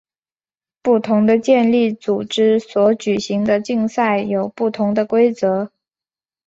[0.81, 5.71] 不同的健力组织所举行的竞赛有不同的规则。